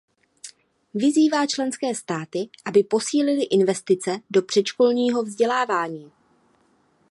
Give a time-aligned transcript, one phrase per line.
[0.93, 6.11] Vyzývá členské státy, aby posílily investice do předškolního vzdělávání.